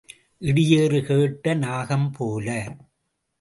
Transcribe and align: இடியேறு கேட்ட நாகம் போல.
இடியேறு 0.41 0.99
கேட்ட 1.05 1.53
நாகம் 1.53 2.11
போல. 2.11 2.47